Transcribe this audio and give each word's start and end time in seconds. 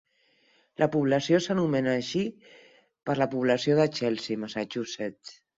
La 0.83 0.87
població 0.95 1.41
s'anomena 1.47 1.93
així 1.99 2.23
per 3.11 3.17
la 3.23 3.29
població 3.37 3.79
de 3.81 3.89
Chelsea, 3.99 4.43
Massachusetts. 4.47 5.41